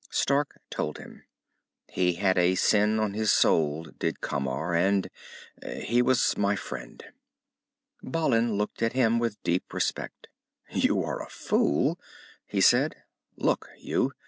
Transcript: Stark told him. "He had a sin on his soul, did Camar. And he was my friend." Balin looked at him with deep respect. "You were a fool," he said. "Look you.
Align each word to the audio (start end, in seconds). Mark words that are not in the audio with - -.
Stark 0.09 0.59
told 0.71 0.97
him. 0.97 1.25
"He 1.87 2.13
had 2.13 2.35
a 2.35 2.55
sin 2.55 2.99
on 2.99 3.13
his 3.13 3.31
soul, 3.31 3.83
did 3.83 4.19
Camar. 4.19 4.73
And 4.73 5.07
he 5.79 6.01
was 6.01 6.35
my 6.35 6.55
friend." 6.55 7.03
Balin 8.01 8.57
looked 8.57 8.81
at 8.81 8.93
him 8.93 9.19
with 9.19 9.43
deep 9.43 9.71
respect. 9.71 10.27
"You 10.71 10.95
were 10.95 11.19
a 11.19 11.29
fool," 11.29 11.99
he 12.47 12.61
said. 12.61 12.95
"Look 13.37 13.69
you. 13.77 14.13